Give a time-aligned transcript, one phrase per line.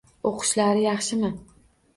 [0.29, 1.33] O’qishlarila yaxshimi?